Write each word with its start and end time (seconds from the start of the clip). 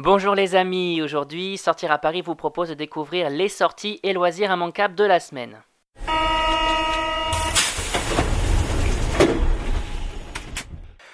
Bonjour 0.00 0.36
les 0.36 0.54
amis, 0.54 1.02
aujourd'hui 1.02 1.56
Sortir 1.56 1.90
à 1.90 1.98
Paris 1.98 2.20
vous 2.20 2.36
propose 2.36 2.68
de 2.68 2.74
découvrir 2.74 3.30
les 3.30 3.48
sorties 3.48 3.98
et 4.04 4.12
loisirs 4.12 4.52
immanquables 4.52 4.94
de 4.94 5.02
la 5.02 5.18
semaine. 5.18 5.56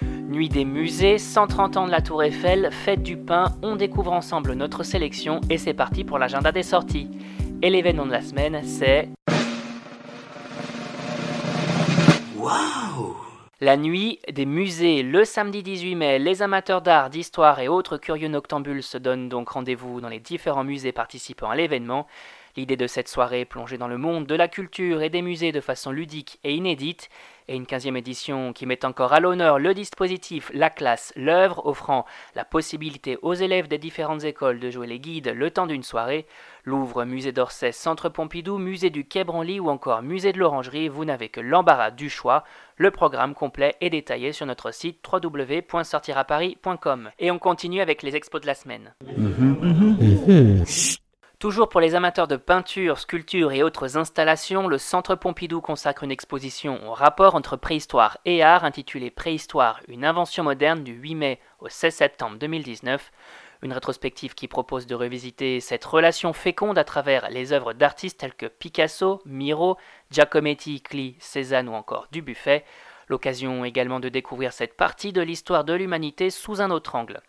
Nuit 0.03 0.49
des 0.49 0.65
musées, 0.65 1.17
130 1.17 1.77
ans 1.77 1.87
de 1.87 1.91
la 1.91 2.01
Tour 2.01 2.21
Eiffel, 2.21 2.69
fête 2.71 3.01
du 3.01 3.17
pain, 3.17 3.45
on 3.63 3.75
découvre 3.75 4.11
ensemble 4.11 4.53
notre 4.53 4.83
sélection 4.83 5.41
et 5.49 5.57
c'est 5.57 5.73
parti 5.73 6.03
pour 6.03 6.19
l'agenda 6.19 6.51
des 6.51 6.61
sorties. 6.61 7.09
Et 7.63 7.71
l'événement 7.71 8.05
de 8.05 8.11
la 8.11 8.21
semaine, 8.21 8.61
c'est... 8.63 9.09
La 13.61 13.77
nuit 13.77 14.19
des 14.29 14.45
musées, 14.45 15.01
le 15.01 15.23
samedi 15.23 15.63
18 15.63 15.95
mai, 15.95 16.19
les 16.19 16.41
amateurs 16.41 16.81
d'art, 16.81 17.09
d'histoire 17.09 17.61
et 17.61 17.69
autres 17.69 17.97
curieux 17.97 18.27
noctambules 18.27 18.83
se 18.83 18.97
donnent 18.97 19.29
donc 19.29 19.47
rendez-vous 19.47 20.01
dans 20.01 20.09
les 20.09 20.19
différents 20.19 20.65
musées 20.65 20.91
participant 20.91 21.49
à 21.49 21.55
l'événement. 21.55 22.05
L'idée 22.57 22.75
de 22.75 22.85
cette 22.85 23.07
soirée 23.07 23.45
plongée 23.45 23.77
dans 23.77 23.87
le 23.87 23.97
monde 23.97 24.27
de 24.27 24.35
la 24.35 24.49
culture 24.49 25.01
et 25.01 25.09
des 25.09 25.21
musées 25.21 25.53
de 25.53 25.61
façon 25.61 25.91
ludique 25.91 26.37
et 26.43 26.53
inédite, 26.53 27.09
et 27.47 27.55
une 27.55 27.65
15e 27.65 27.95
édition 27.95 28.53
qui 28.53 28.65
met 28.65 28.85
encore 28.85 29.13
à 29.13 29.19
l'honneur 29.19 29.59
le 29.59 29.73
dispositif, 29.73 30.51
la 30.53 30.69
classe, 30.69 31.13
l'œuvre, 31.15 31.65
offrant 31.65 32.05
la 32.35 32.45
possibilité 32.45 33.17
aux 33.21 33.33
élèves 33.33 33.67
des 33.67 33.77
différentes 33.77 34.23
écoles 34.23 34.59
de 34.59 34.69
jouer 34.69 34.87
les 34.87 34.99
guides 34.99 35.33
le 35.35 35.51
temps 35.51 35.67
d'une 35.67 35.83
soirée. 35.83 36.25
Louvre, 36.63 37.05
musée 37.05 37.31
d'Orsay, 37.31 37.71
Centre 37.71 38.09
Pompidou, 38.09 38.57
musée 38.57 38.89
du 38.89 39.07
Quai 39.07 39.23
Branly 39.23 39.59
ou 39.59 39.69
encore 39.69 40.01
musée 40.01 40.33
de 40.33 40.39
l'Orangerie, 40.39 40.89
vous 40.89 41.05
n'avez 41.05 41.29
que 41.29 41.41
l'embarras 41.41 41.91
du 41.91 42.09
choix. 42.09 42.43
Le 42.77 42.91
programme 42.91 43.35
complet 43.35 43.75
est 43.81 43.91
détaillé 43.91 44.31
sur 44.31 44.45
notre 44.45 44.71
site 44.71 45.05
www.sortiraparis.com. 45.11 47.11
Et 47.19 47.31
on 47.31 47.39
continue 47.39 47.81
avec 47.81 48.03
les 48.03 48.15
expos 48.15 48.41
de 48.41 48.47
la 48.47 48.55
semaine. 48.55 48.93
Toujours 51.45 51.69
pour 51.69 51.79
les 51.79 51.93
amateurs 51.93 52.27
de 52.27 52.37
peinture, 52.37 52.97
sculpture 52.97 53.51
et 53.51 53.61
autres 53.61 53.97
installations, 53.97 54.67
le 54.67 54.79
Centre 54.79 55.13
Pompidou 55.13 55.61
consacre 55.61 56.03
une 56.03 56.09
exposition 56.09 56.89
au 56.89 56.91
rapport 56.91 57.35
entre 57.35 57.55
préhistoire 57.55 58.17
et 58.25 58.41
art 58.41 58.63
intitulée 58.63 59.11
Préhistoire, 59.11 59.79
une 59.87 60.05
invention 60.05 60.43
moderne 60.43 60.83
du 60.83 60.93
8 60.93 61.13
mai 61.13 61.39
au 61.59 61.69
16 61.69 61.93
septembre 61.93 62.39
2019. 62.39 63.11
Une 63.61 63.73
rétrospective 63.73 64.33
qui 64.33 64.47
propose 64.47 64.87
de 64.87 64.95
revisiter 64.95 65.59
cette 65.59 65.85
relation 65.85 66.33
féconde 66.33 66.79
à 66.79 66.83
travers 66.83 67.29
les 67.29 67.53
œuvres 67.53 67.73
d'artistes 67.73 68.21
tels 68.21 68.33
que 68.33 68.47
Picasso, 68.47 69.21
Miro, 69.27 69.77
Giacometti, 70.09 70.81
Klee, 70.81 71.15
Cézanne 71.19 71.69
ou 71.69 71.73
encore 71.73 72.07
Dubuffet. 72.11 72.65
L'occasion 73.07 73.63
également 73.65 73.99
de 73.99 74.09
découvrir 74.09 74.51
cette 74.51 74.75
partie 74.75 75.13
de 75.13 75.21
l'histoire 75.21 75.63
de 75.63 75.73
l'humanité 75.73 76.31
sous 76.31 76.59
un 76.59 76.71
autre 76.71 76.95
angle. 76.95 77.21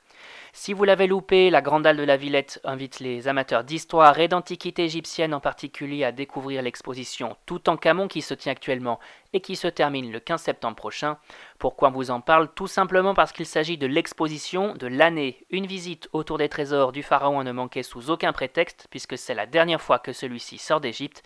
Si 0.53 0.73
vous 0.73 0.85
l'avez 0.85 1.07
loupé, 1.07 1.51
la 1.51 1.61
Grande 1.61 1.87
Halle 1.87 1.99
de 1.99 2.03
la 2.03 2.17
Villette 2.17 2.61
invite 2.65 3.01
les 3.01 3.29
amateurs 3.29 3.63
d'histoire 3.63 4.19
et 4.19 4.27
d'antiquité 4.27 4.85
égyptienne 4.85 5.35
en 5.35 5.41
particulier 5.41 6.03
à 6.03 6.13
découvrir 6.13 6.63
l'exposition 6.63 7.37
Toutankhamon 7.45 8.09
qui 8.09 8.23
se 8.23 8.33
tient 8.33 8.53
actuellement 8.53 8.99
et 9.35 9.41
qui 9.41 9.55
se 9.55 9.69
termine 9.69 10.11
le 10.11 10.19
15 10.19 10.41
septembre 10.41 10.77
prochain. 10.77 11.19
Pourquoi 11.59 11.89
on 11.89 11.93
vous 11.93 12.11
en 12.11 12.23
parle? 12.23 12.49
Tout 12.55 12.69
simplement 12.69 13.13
parce 13.13 13.33
qu'il 13.33 13.45
s'agit 13.45 13.77
de 13.77 13.87
l'exposition 13.87 14.75
de 14.75 14.87
l'année. 14.87 15.45
Une 15.51 15.67
visite 15.67 16.09
autour 16.13 16.39
des 16.39 16.49
trésors 16.49 16.93
du 16.93 17.03
pharaon 17.03 17.41
à 17.41 17.45
ne 17.45 17.53
manquer 17.53 17.83
sous 17.83 18.11
aucun 18.11 18.33
prétexte 18.33 18.87
puisque 18.91 19.19
c'est 19.19 19.35
la 19.35 19.47
dernière 19.47 19.83
fois 19.83 19.99
que 19.99 20.15
celui-ci 20.15 20.57
sort 20.57 20.81
d'Égypte. 20.81 21.23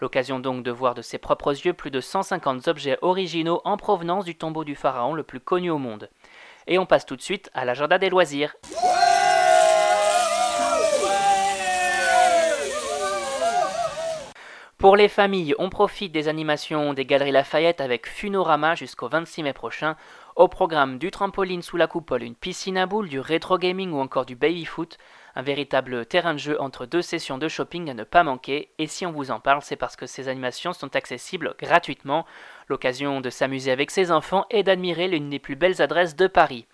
L'occasion 0.00 0.40
donc 0.40 0.62
de 0.62 0.70
voir 0.70 0.94
de 0.94 1.02
ses 1.02 1.18
propres 1.18 1.52
yeux 1.52 1.72
plus 1.72 1.90
de 1.90 2.00
150 2.00 2.68
objets 2.68 2.98
originaux 3.00 3.62
en 3.64 3.78
provenance 3.78 4.26
du 4.26 4.34
tombeau 4.34 4.64
du 4.64 4.74
pharaon 4.74 5.14
le 5.14 5.22
plus 5.22 5.40
connu 5.40 5.70
au 5.70 5.78
monde. 5.78 6.10
Et 6.66 6.78
on 6.78 6.86
passe 6.86 7.06
tout 7.06 7.16
de 7.16 7.22
suite 7.22 7.50
à 7.54 7.64
l'agenda 7.64 7.98
des 7.98 8.10
loisirs. 8.10 8.56
Pour 14.84 14.96
les 14.96 15.08
familles, 15.08 15.54
on 15.58 15.70
profite 15.70 16.12
des 16.12 16.28
animations 16.28 16.92
des 16.92 17.06
Galeries 17.06 17.32
Lafayette 17.32 17.80
avec 17.80 18.06
Funorama 18.06 18.74
jusqu'au 18.74 19.08
26 19.08 19.42
mai 19.42 19.54
prochain. 19.54 19.96
Au 20.36 20.46
programme 20.46 20.98
du 20.98 21.10
trampoline 21.10 21.62
sous 21.62 21.78
la 21.78 21.86
coupole, 21.86 22.22
une 22.22 22.34
piscine 22.34 22.76
à 22.76 22.84
boules, 22.84 23.08
du 23.08 23.18
rétro 23.18 23.56
gaming 23.56 23.92
ou 23.92 23.98
encore 23.98 24.26
du 24.26 24.36
baby 24.36 24.66
foot. 24.66 24.98
Un 25.36 25.40
véritable 25.40 26.04
terrain 26.04 26.34
de 26.34 26.38
jeu 26.38 26.60
entre 26.60 26.84
deux 26.84 27.00
sessions 27.00 27.38
de 27.38 27.48
shopping 27.48 27.88
à 27.88 27.94
ne 27.94 28.04
pas 28.04 28.24
manquer. 28.24 28.72
Et 28.76 28.86
si 28.86 29.06
on 29.06 29.12
vous 29.12 29.30
en 29.30 29.40
parle, 29.40 29.62
c'est 29.62 29.76
parce 29.76 29.96
que 29.96 30.04
ces 30.04 30.28
animations 30.28 30.74
sont 30.74 30.94
accessibles 30.94 31.54
gratuitement. 31.58 32.26
L'occasion 32.68 33.22
de 33.22 33.30
s'amuser 33.30 33.70
avec 33.70 33.90
ses 33.90 34.10
enfants 34.10 34.44
et 34.50 34.64
d'admirer 34.64 35.08
l'une 35.08 35.30
des 35.30 35.38
plus 35.38 35.56
belles 35.56 35.80
adresses 35.80 36.14
de 36.14 36.26
Paris. 36.26 36.66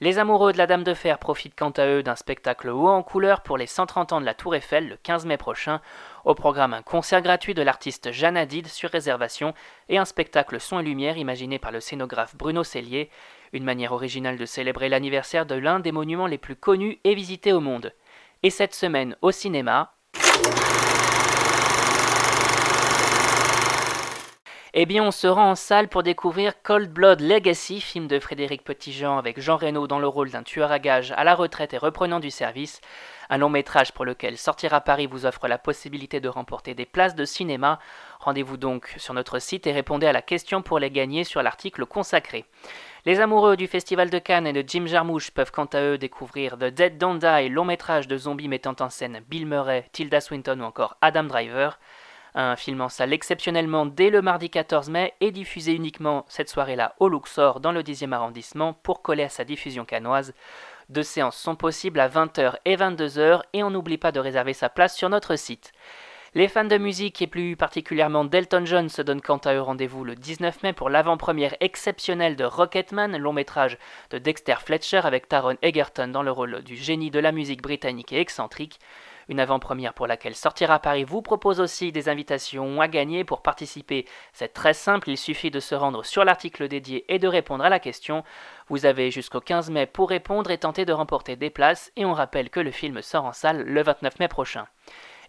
Les 0.00 0.20
amoureux 0.20 0.52
de 0.52 0.58
la 0.58 0.68
Dame 0.68 0.84
de 0.84 0.94
Fer 0.94 1.18
profitent 1.18 1.58
quant 1.58 1.70
à 1.70 1.84
eux 1.86 2.04
d'un 2.04 2.14
spectacle 2.14 2.68
haut 2.68 2.86
en 2.86 3.02
couleur 3.02 3.40
pour 3.40 3.58
les 3.58 3.66
130 3.66 4.12
ans 4.12 4.20
de 4.20 4.26
la 4.26 4.34
Tour 4.34 4.54
Eiffel 4.54 4.90
le 4.90 4.96
15 4.96 5.26
mai 5.26 5.36
prochain. 5.36 5.80
Au 6.24 6.36
programme, 6.36 6.72
un 6.72 6.82
concert 6.82 7.20
gratuit 7.20 7.52
de 7.52 7.62
l'artiste 7.62 8.12
Jeanne 8.12 8.36
Hadid 8.36 8.68
sur 8.68 8.90
réservation 8.90 9.54
et 9.88 9.98
un 9.98 10.04
spectacle 10.04 10.60
son 10.60 10.78
et 10.78 10.84
lumière 10.84 11.18
imaginé 11.18 11.58
par 11.58 11.72
le 11.72 11.80
scénographe 11.80 12.36
Bruno 12.36 12.62
Cellier. 12.62 13.10
Une 13.52 13.64
manière 13.64 13.90
originale 13.90 14.36
de 14.36 14.46
célébrer 14.46 14.88
l'anniversaire 14.88 15.46
de 15.46 15.56
l'un 15.56 15.80
des 15.80 15.90
monuments 15.90 16.28
les 16.28 16.38
plus 16.38 16.54
connus 16.54 17.00
et 17.02 17.16
visités 17.16 17.52
au 17.52 17.60
monde. 17.60 17.92
Et 18.44 18.50
cette 18.50 18.76
semaine 18.76 19.16
au 19.20 19.32
cinéma. 19.32 19.94
Eh 24.80 24.86
bien, 24.86 25.02
on 25.02 25.10
se 25.10 25.26
rend 25.26 25.50
en 25.50 25.54
salle 25.56 25.88
pour 25.88 26.04
découvrir 26.04 26.62
Cold 26.62 26.92
Blood 26.92 27.20
Legacy, 27.20 27.80
film 27.80 28.06
de 28.06 28.20
Frédéric 28.20 28.62
Petitjean 28.62 29.18
avec 29.18 29.40
Jean 29.40 29.56
Reno 29.56 29.88
dans 29.88 29.98
le 29.98 30.06
rôle 30.06 30.30
d'un 30.30 30.44
tueur 30.44 30.70
à 30.70 30.78
gages 30.78 31.12
à 31.16 31.24
la 31.24 31.34
retraite 31.34 31.74
et 31.74 31.78
reprenant 31.78 32.20
du 32.20 32.30
service. 32.30 32.80
Un 33.28 33.38
long 33.38 33.48
métrage 33.48 33.90
pour 33.90 34.04
lequel 34.04 34.38
Sortir 34.38 34.74
à 34.74 34.80
Paris 34.80 35.08
vous 35.08 35.26
offre 35.26 35.48
la 35.48 35.58
possibilité 35.58 36.20
de 36.20 36.28
remporter 36.28 36.74
des 36.74 36.86
places 36.86 37.16
de 37.16 37.24
cinéma. 37.24 37.80
Rendez-vous 38.20 38.56
donc 38.56 38.94
sur 38.98 39.14
notre 39.14 39.40
site 39.40 39.66
et 39.66 39.72
répondez 39.72 40.06
à 40.06 40.12
la 40.12 40.22
question 40.22 40.62
pour 40.62 40.78
les 40.78 40.92
gagner 40.92 41.24
sur 41.24 41.42
l'article 41.42 41.84
consacré. 41.84 42.44
Les 43.04 43.18
amoureux 43.18 43.56
du 43.56 43.66
Festival 43.66 44.10
de 44.10 44.20
Cannes 44.20 44.46
et 44.46 44.52
de 44.52 44.62
Jim 44.64 44.86
Jarmusch 44.86 45.32
peuvent 45.32 45.50
quant 45.50 45.64
à 45.64 45.80
eux 45.80 45.98
découvrir 45.98 46.56
The 46.56 46.66
Dead 46.66 46.98
Don't 46.98 47.18
Die, 47.18 47.48
long 47.48 47.64
métrage 47.64 48.06
de 48.06 48.16
zombies 48.16 48.46
mettant 48.46 48.76
en 48.78 48.90
scène 48.90 49.22
Bill 49.28 49.44
Murray, 49.44 49.86
Tilda 49.90 50.20
Swinton 50.20 50.60
ou 50.60 50.64
encore 50.64 50.96
Adam 51.00 51.24
Driver. 51.24 51.80
Un 52.34 52.56
film 52.56 52.80
en 52.80 52.88
salle 52.88 53.12
exceptionnellement 53.12 53.86
dès 53.86 54.10
le 54.10 54.22
mardi 54.22 54.50
14 54.50 54.90
mai 54.90 55.14
et 55.20 55.30
diffusé 55.30 55.72
uniquement 55.72 56.24
cette 56.28 56.48
soirée-là 56.48 56.94
au 56.98 57.08
Luxor 57.08 57.60
dans 57.60 57.72
le 57.72 57.82
10e 57.82 58.12
arrondissement 58.12 58.74
pour 58.74 59.02
coller 59.02 59.24
à 59.24 59.28
sa 59.28 59.44
diffusion 59.44 59.84
canoise. 59.84 60.34
Deux 60.88 61.02
séances 61.02 61.36
sont 61.36 61.56
possibles 61.56 62.00
à 62.00 62.08
20h 62.08 62.54
et 62.64 62.76
22h 62.76 63.42
et 63.52 63.62
on 63.62 63.70
n'oublie 63.70 63.98
pas 63.98 64.12
de 64.12 64.20
réserver 64.20 64.52
sa 64.52 64.68
place 64.68 64.96
sur 64.96 65.08
notre 65.08 65.36
site. 65.36 65.72
Les 66.34 66.48
fans 66.48 66.64
de 66.64 66.76
musique 66.76 67.22
et 67.22 67.26
plus 67.26 67.56
particulièrement 67.56 68.24
d'Elton 68.24 68.66
John 68.66 68.90
se 68.90 69.00
donnent 69.00 69.22
quant 69.22 69.38
à 69.38 69.54
eux 69.54 69.62
rendez-vous 69.62 70.04
le 70.04 70.14
19 70.14 70.62
mai 70.62 70.72
pour 70.74 70.90
l'avant-première 70.90 71.56
exceptionnelle 71.60 72.36
de 72.36 72.44
Rocketman, 72.44 73.16
long 73.16 73.32
métrage 73.32 73.78
de 74.10 74.18
Dexter 74.18 74.56
Fletcher 74.62 75.00
avec 75.04 75.26
Taron 75.28 75.56
Egerton 75.62 76.08
dans 76.08 76.22
le 76.22 76.30
rôle 76.30 76.62
du 76.62 76.76
génie 76.76 77.10
de 77.10 77.18
la 77.18 77.32
musique 77.32 77.62
britannique 77.62 78.12
et 78.12 78.20
excentrique. 78.20 78.78
Une 79.28 79.40
avant-première 79.40 79.92
pour 79.92 80.06
laquelle 80.06 80.34
Sortira 80.34 80.78
Paris 80.78 81.04
vous 81.04 81.20
propose 81.20 81.60
aussi 81.60 81.92
des 81.92 82.08
invitations 82.08 82.80
à 82.80 82.88
gagner 82.88 83.24
pour 83.24 83.42
participer. 83.42 84.06
C'est 84.32 84.54
très 84.54 84.72
simple, 84.72 85.10
il 85.10 85.18
suffit 85.18 85.50
de 85.50 85.60
se 85.60 85.74
rendre 85.74 86.02
sur 86.04 86.24
l'article 86.24 86.66
dédié 86.66 87.04
et 87.12 87.18
de 87.18 87.28
répondre 87.28 87.62
à 87.62 87.68
la 87.68 87.78
question. 87.78 88.24
Vous 88.68 88.86
avez 88.86 89.10
jusqu'au 89.10 89.40
15 89.40 89.70
mai 89.70 89.86
pour 89.86 90.08
répondre 90.08 90.50
et 90.50 90.58
tenter 90.58 90.86
de 90.86 90.94
remporter 90.94 91.36
des 91.36 91.50
places 91.50 91.92
et 91.96 92.06
on 92.06 92.14
rappelle 92.14 92.48
que 92.48 92.60
le 92.60 92.70
film 92.70 93.02
sort 93.02 93.26
en 93.26 93.32
salle 93.32 93.62
le 93.64 93.82
29 93.82 94.18
mai 94.18 94.28
prochain. 94.28 94.66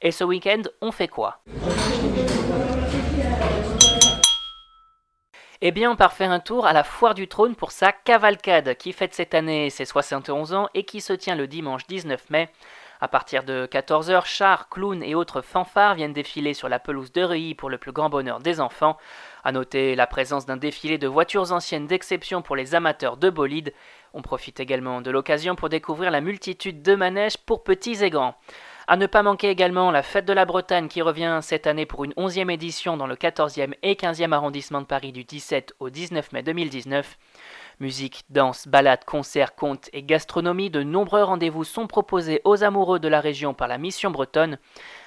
Et 0.02 0.12
ce 0.12 0.24
week-end, 0.24 0.62
on 0.82 0.94
fait 0.94 1.10
quoi? 1.10 1.42
Eh 5.62 5.72
bien, 5.72 5.92
on 5.92 5.98
part 5.98 6.14
faire 6.14 6.32
un 6.32 6.40
tour 6.40 6.66
à 6.66 6.72
la 6.72 6.86
Foire 6.86 7.14
du 7.14 7.28
Trône 7.28 7.54
pour 7.54 7.74
sa 7.74 7.92
cavalcade 7.92 8.76
qui 8.76 8.94
fête 8.94 9.14
cette 9.14 9.34
année 9.34 9.70
ses 9.70 9.84
71 9.84 10.54
ans 10.54 10.70
et 10.74 10.86
qui 10.86 11.02
se 11.02 11.12
tient 11.12 11.36
le 11.36 11.48
dimanche 11.48 11.86
19 11.86 12.30
mai. 12.30 12.50
À 13.02 13.08
partir 13.08 13.46
de 13.46 13.66
14h, 13.66 14.26
chars, 14.26 14.68
clowns 14.68 15.04
et 15.04 15.16
autres 15.16 15.42
fanfares 15.42 15.96
viennent 15.96 16.12
défiler 16.12 16.54
sur 16.54 16.68
la 16.68 16.80
pelouse 16.80 17.14
de 17.14 17.24
Reuilly 17.24 17.56
pour 17.56 17.70
le 17.70 17.78
plus 17.78 17.94
grand 17.94 18.10
bonheur 18.10 18.40
des 18.40 18.60
enfants. 18.60 18.98
À 19.46 19.54
noter 19.54 19.96
la 19.96 20.06
présence 20.06 20.46
d'un 20.46 20.58
défilé 20.58 20.98
de 20.98 21.08
voitures 21.08 21.54
anciennes 21.54 21.88
d'exception 21.88 22.42
pour 22.42 22.58
les 22.58 22.76
amateurs 22.76 23.16
de 23.16 23.30
bolides. 23.30 23.74
On 24.14 24.22
profite 24.22 24.60
également 24.60 25.00
de 25.00 25.12
l'occasion 25.12 25.56
pour 25.56 25.70
découvrir 25.70 26.12
la 26.12 26.20
multitude 26.20 26.82
de 26.82 26.96
manèges 26.96 27.38
pour 27.38 27.64
petits 27.64 28.04
et 28.04 28.10
grands. 28.10 28.36
À 28.88 28.98
ne 28.98 29.06
pas 29.06 29.24
manquer 29.24 29.50
également 29.50 29.92
la 29.92 30.04
Fête 30.04 30.26
de 30.26 30.34
la 30.34 30.46
Bretagne 30.46 30.90
qui 30.90 31.02
revient 31.02 31.40
cette 31.42 31.68
année 31.68 31.86
pour 31.86 32.04
une 32.04 32.14
11e 32.14 32.52
édition 32.52 32.98
dans 32.98 33.08
le 33.08 33.16
14e 33.16 33.76
et 33.82 33.94
15e 33.94 34.34
arrondissement 34.34 34.82
de 34.82 34.88
Paris 34.88 35.14
du 35.14 35.24
17 35.24 35.74
au 35.80 35.90
19 35.90 36.34
mai 36.34 36.44
2019. 36.44 37.18
Musique, 37.82 38.24
danse, 38.30 38.68
balades, 38.68 39.06
concerts, 39.06 39.56
contes 39.56 39.90
et 39.94 40.04
gastronomie, 40.04 40.70
de 40.70 40.84
nombreux 40.84 41.24
rendez-vous 41.24 41.64
sont 41.64 41.88
proposés 41.88 42.42
aux 42.44 42.66
amoureux 42.66 43.00
de 43.00 43.08
la 43.08 43.22
région 43.22 43.54
par 43.54 43.70
la 43.70 43.78
Mission 43.78 44.12
bretonne. 44.12 44.58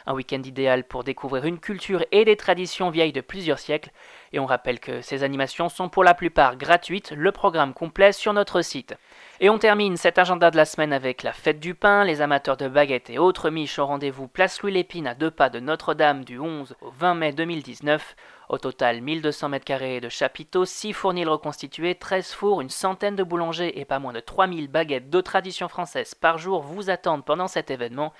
Un 0.06 0.14
week-end 0.14 0.40
idéal 0.42 0.84
pour 0.84 1.04
découvrir 1.04 1.44
une 1.44 1.60
culture 1.60 2.02
et 2.12 2.24
des 2.24 2.36
traditions 2.38 2.88
vieilles 2.88 3.12
de 3.12 3.20
plusieurs 3.20 3.58
siècles. 3.58 3.90
Et 4.32 4.38
on 4.38 4.46
rappelle 4.46 4.80
que 4.80 5.02
ces 5.02 5.22
animations 5.22 5.68
sont 5.68 5.90
pour 5.90 6.02
la 6.02 6.14
plupart 6.14 6.56
gratuites, 6.56 7.12
le 7.14 7.30
programme 7.30 7.74
complet 7.74 8.12
sur 8.12 8.32
notre 8.32 8.62
site. 8.62 8.96
Et 9.40 9.50
on 9.50 9.58
termine 9.58 9.98
cet 9.98 10.16
agenda 10.16 10.50
de 10.50 10.56
la 10.56 10.64
semaine 10.64 10.94
avec 10.94 11.22
la 11.22 11.34
fête 11.34 11.60
du 11.60 11.74
pain, 11.74 12.04
les 12.04 12.22
amateurs 12.22 12.56
de 12.56 12.68
baguettes 12.68 13.10
et 13.10 13.18
autres 13.18 13.50
miches 13.50 13.78
au 13.78 13.84
rendez-vous 13.84 14.28
place 14.28 14.62
Louis 14.62 14.72
Lépine 14.72 15.06
à 15.06 15.14
deux 15.14 15.30
pas 15.30 15.50
de 15.50 15.60
Notre-Dame 15.60 16.24
du 16.24 16.38
11 16.38 16.74
au 16.80 16.90
20 16.90 17.14
mai 17.16 17.32
2019. 17.32 18.16
Au 18.52 18.58
total, 18.58 19.00
1200 19.00 19.48
m2 19.48 20.00
de 20.00 20.10
chapiteaux, 20.10 20.66
6 20.66 20.92
fournils 20.92 21.24
reconstitués, 21.24 21.94
13 21.94 22.32
fours, 22.32 22.60
une 22.60 22.68
centaine 22.68 23.16
de 23.16 23.22
boulangers 23.22 23.80
et 23.80 23.86
pas 23.86 23.98
moins 23.98 24.12
de 24.12 24.20
3000 24.20 24.68
baguettes 24.68 25.08
de 25.08 25.22
tradition 25.22 25.68
française 25.68 26.14
par 26.14 26.36
jour 26.36 26.60
vous 26.60 26.90
attendent 26.90 27.24
pendant 27.24 27.48
cet 27.48 27.70
événement. 27.70 28.12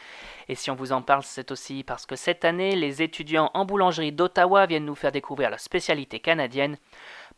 Et 0.49 0.55
si 0.55 0.71
on 0.71 0.75
vous 0.75 0.93
en 0.93 1.03
parle, 1.03 1.23
c'est 1.23 1.51
aussi 1.51 1.85
parce 1.85 2.07
que 2.07 2.17
cette 2.17 2.47
année, 2.47 2.77
les 2.77 3.03
étudiants 3.03 3.51
en 3.53 3.67
boulangerie 3.67 4.11
d'Ottawa 4.11 4.65
viennent 4.65 4.87
nous 4.87 4.95
faire 4.95 5.13
découvrir 5.13 5.51
la 5.51 5.59
spécialité 5.59 6.19
canadienne. 6.19 6.79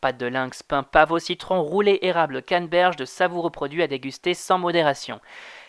Pâte 0.01 0.19
de 0.19 0.27
lynx, 0.27 0.63
pain 0.63 0.85
pavot 0.85 1.19
citron, 1.19 1.63
roulé 1.63 1.99
érable, 2.03 2.43
canneberge, 2.43 2.95
de 2.95 3.05
savoureux 3.05 3.51
produits 3.51 3.83
à 3.83 3.89
déguster 3.89 4.35
sans 4.35 4.59
modération. 4.59 5.21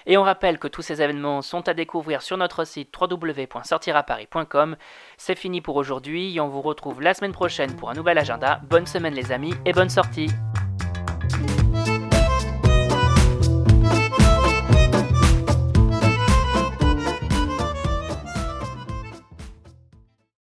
Et 0.06 0.18
on 0.18 0.24
rappelle 0.24 0.60
que 0.60 0.68
tous 0.68 0.82
ces 0.82 1.02
événements 1.02 1.42
sont 1.42 1.68
à 1.68 1.74
découvrir 1.74 2.22
sur 2.22 2.38
notre 2.38 2.66
site 2.66 2.94
www.sortiraparis.com. 3.00 4.76
C'est 5.18 5.36
fini 5.36 5.62
pour 5.62 5.76
aujourd'hui 5.76 6.36
et 6.36 6.40
on 6.40 6.48
vous 6.48 6.62
retrouve 6.62 7.02
la 7.02 7.14
semaine 7.14 7.32
prochaine 7.32 7.76
pour 7.76 7.90
un 7.90 7.94
nouvel 7.94 8.18
agenda. 8.18 8.62
Bonne 8.70 8.86
semaine 8.86 9.14
les 9.14 9.32
amis 9.32 9.54
et 9.66 9.74
bonne 9.74 9.90
sortie 9.90 10.30